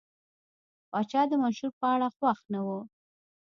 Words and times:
پاچا 0.91 1.21
د 1.29 1.33
منشور 1.41 1.71
په 1.79 1.85
اړه 1.93 2.07
خوښ 2.15 2.39
نه 2.53 2.59
و. 2.65 2.67